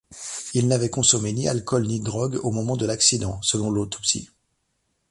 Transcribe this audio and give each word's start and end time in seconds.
Il 0.55 0.67
n'avait 0.67 0.89
consommé 0.89 1.31
ni 1.31 1.47
alcool 1.47 1.85
ni 1.85 1.99
drogue 1.99 2.39
au 2.41 2.49
moment 2.49 2.75
de 2.75 2.87
l'accident, 2.87 3.39
selon 3.43 3.69
l'autopsie. 3.69 4.31